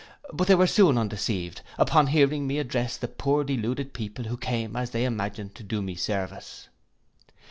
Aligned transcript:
But 0.33 0.47
they 0.47 0.55
were 0.55 0.65
soon 0.65 0.97
undeceived, 0.97 1.61
upon 1.77 2.07
hearing 2.07 2.47
me 2.47 2.57
address 2.57 2.97
the 2.97 3.07
poor 3.07 3.43
deluded 3.43 3.93
people, 3.93 4.25
who 4.25 4.35
came, 4.35 4.75
as 4.75 4.89
they 4.89 5.05
imagined, 5.05 5.53
to 5.53 5.63
do 5.63 5.79
me 5.79 5.93
service. 5.93 6.69